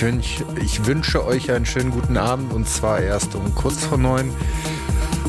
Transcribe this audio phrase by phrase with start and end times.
[0.00, 3.98] Ich, wünsch, ich wünsche euch einen schönen guten Abend und zwar erst um kurz vor
[3.98, 4.32] neun.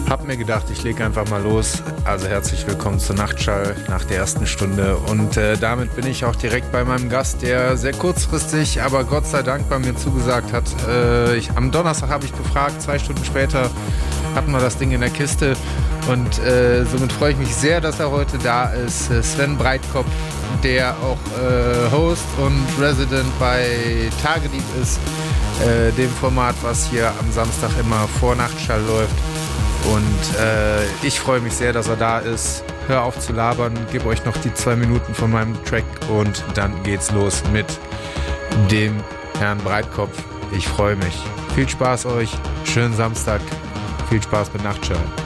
[0.10, 1.84] Hab mir gedacht, ich lege einfach mal los.
[2.06, 4.96] Also herzlich willkommen zur Nachtschall nach der ersten Stunde.
[4.96, 9.28] Und äh, damit bin ich auch direkt bei meinem Gast, der sehr kurzfristig, aber Gott
[9.28, 10.64] sei Dank bei mir zugesagt hat.
[10.88, 13.70] Äh, ich, am Donnerstag habe ich gefragt, zwei Stunden später
[14.36, 15.58] hatten wir das Ding in der Kiste.
[16.10, 19.12] Und äh, somit freue ich mich sehr, dass er heute da ist.
[19.12, 20.08] Äh, Sven Breitkopf,
[20.64, 25.00] der auch äh, Host und Resident bei Tagedieb ist,
[25.62, 29.16] äh, dem Format, was hier am Samstag immer vor Nachtschall läuft.
[29.94, 32.64] Und äh, ich freue mich sehr, dass er da ist.
[32.88, 36.84] Hör auf zu labern, gebe euch noch die zwei Minuten von meinem Track und dann
[36.84, 37.66] geht's los mit
[38.70, 38.96] dem
[39.40, 40.18] Herrn Breitkopf.
[40.52, 41.18] Ich freue mich.
[41.56, 42.32] Viel Spaß euch,
[42.66, 43.42] schönen Samstag,
[44.10, 45.21] viel Spaß mit Nachtschall.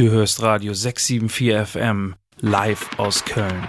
[0.00, 3.68] Du hörst Radio 674 FM live aus Köln.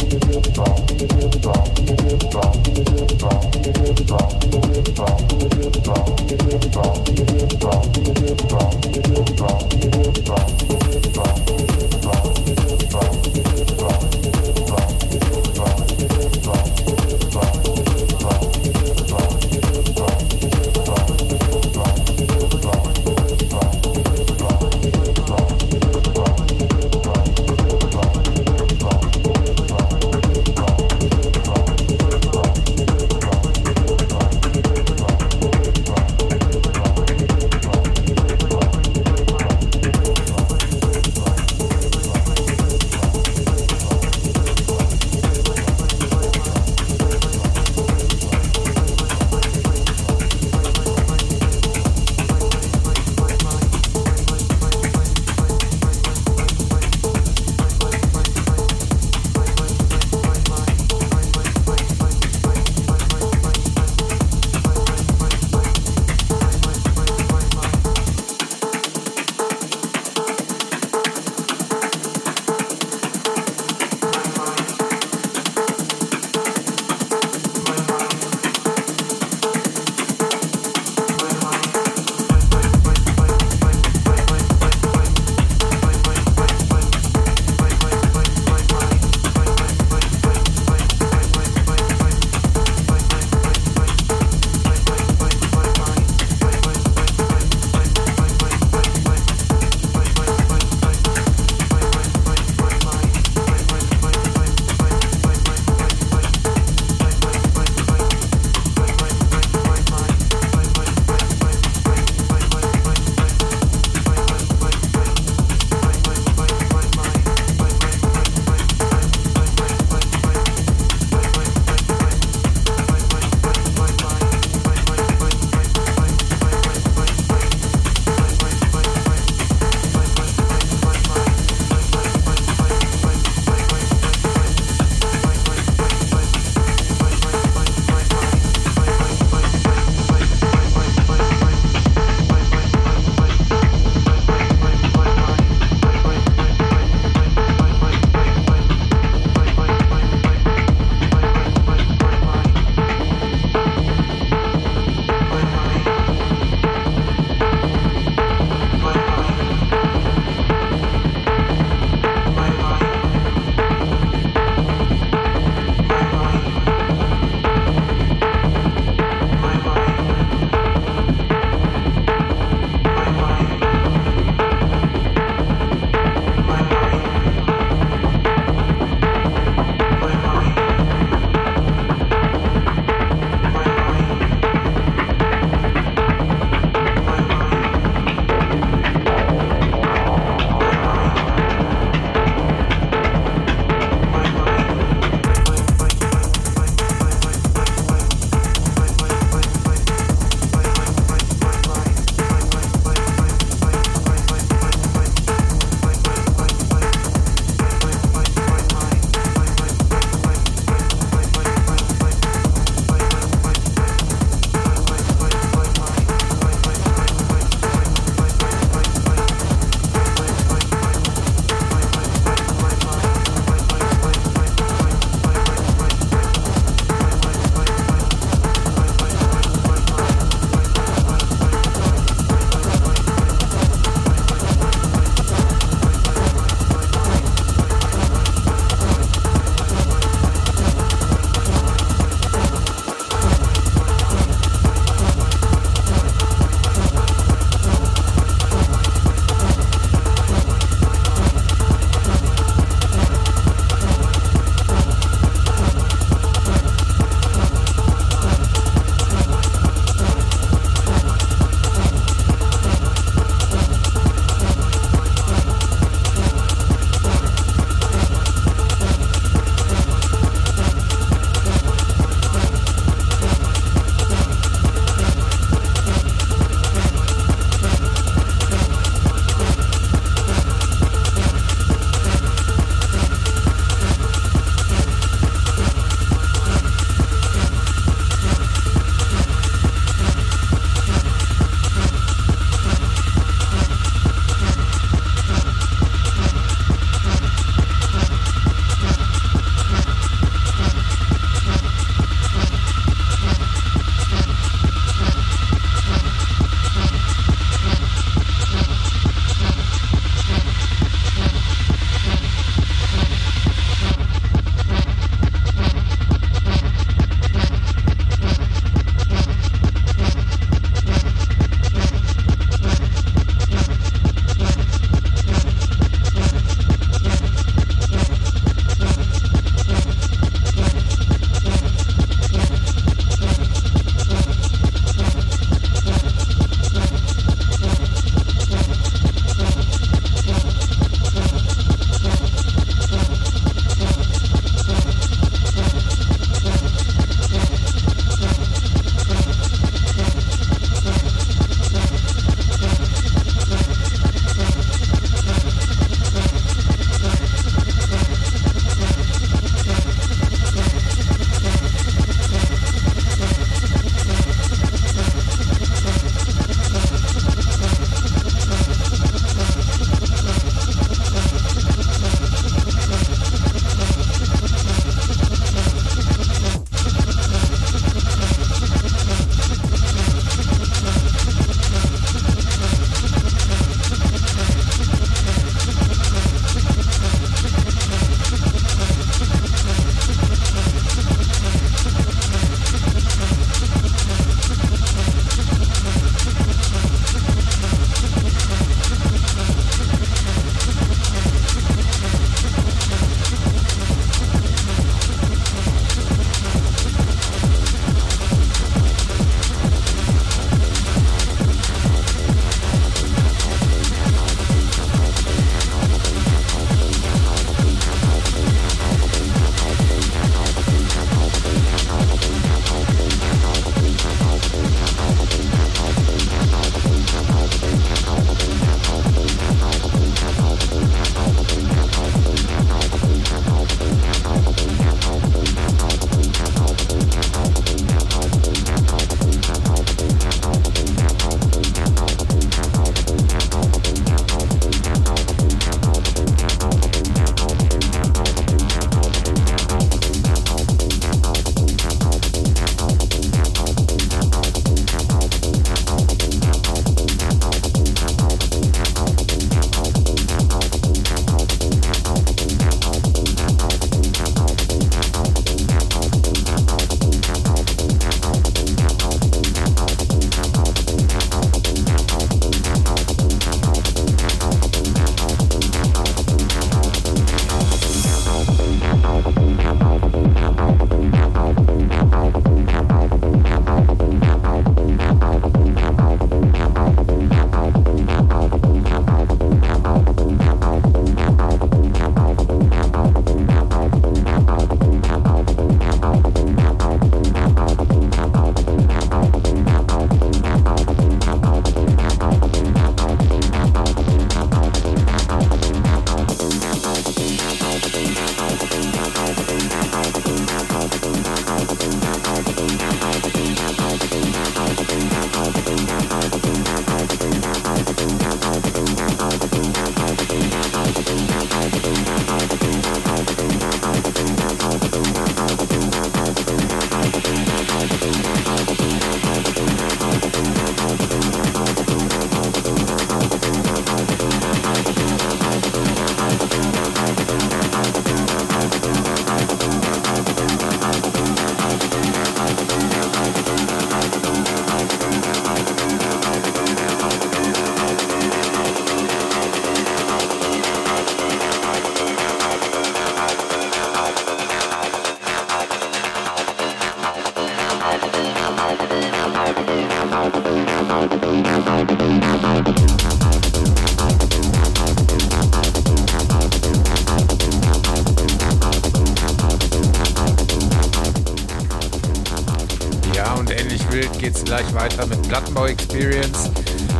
[574.21, 576.51] geht es gleich weiter mit Plattenbau Experience.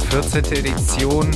[0.10, 0.44] 14.
[0.54, 1.30] Edition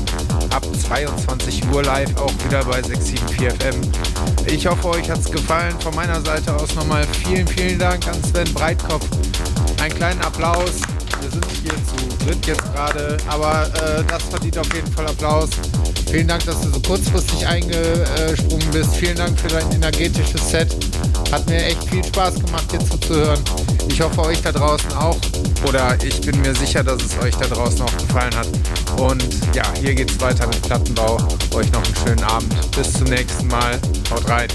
[0.50, 3.82] ab 22 Uhr live, auch wieder bei 674 FM.
[4.48, 5.80] Ich hoffe, euch hat es gefallen.
[5.80, 9.06] Von meiner Seite aus nochmal vielen, vielen Dank an Sven Breitkopf.
[9.80, 10.82] Einen kleinen Applaus.
[11.22, 15.52] Wir sind hier zu dritt jetzt gerade, aber äh, das verdient auf jeden Fall Applaus.
[16.10, 18.96] Vielen Dank, dass du so kurzfristig eingesprungen bist.
[18.96, 20.76] Vielen Dank für dein energetisches Set.
[21.32, 23.44] Hat mir echt viel Spaß gemacht, dir zuzuhören.
[23.88, 25.18] Ich hoffe euch da draußen auch
[25.68, 28.48] oder ich bin mir sicher, dass es euch da draußen auch gefallen hat.
[29.00, 29.24] Und
[29.56, 31.18] ja, hier geht's weiter mit Plattenbau.
[31.54, 32.72] Euch noch einen schönen Abend.
[32.72, 33.80] Bis zum nächsten Mal.
[34.12, 34.48] Haut rein.